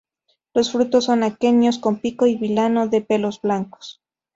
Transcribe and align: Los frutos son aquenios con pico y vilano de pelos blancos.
Los 0.55 0.71
frutos 0.71 1.05
son 1.05 1.21
aquenios 1.21 1.77
con 1.77 1.99
pico 1.99 2.25
y 2.25 2.33
vilano 2.35 2.87
de 2.87 3.01
pelos 3.01 3.39
blancos. 3.39 4.01